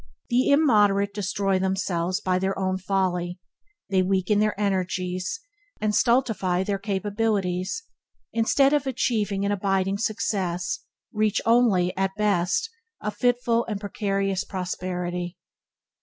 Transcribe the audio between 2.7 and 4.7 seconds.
folly. They weaken their